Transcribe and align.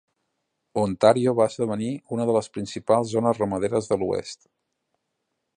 Ontario 0.83 1.33
va 1.41 1.47
esdevenir 1.53 1.91
una 2.17 2.27
de 2.31 2.37
les 2.39 2.51
principals 2.57 3.15
zones 3.15 3.45
ramaderes 3.45 3.93
de 3.93 4.03
l'oest. 4.05 4.51